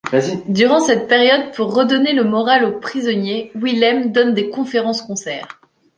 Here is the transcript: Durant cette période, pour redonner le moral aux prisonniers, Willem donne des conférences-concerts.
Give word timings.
Durant 0.47 0.79
cette 0.79 1.07
période, 1.07 1.53
pour 1.53 1.75
redonner 1.75 2.13
le 2.13 2.23
moral 2.23 2.65
aux 2.65 2.79
prisonniers, 2.79 3.51
Willem 3.53 4.11
donne 4.11 4.33
des 4.33 4.49
conférences-concerts. 4.49 5.61